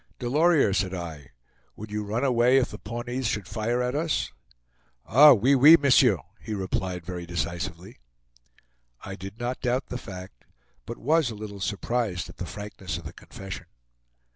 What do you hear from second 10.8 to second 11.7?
but was a little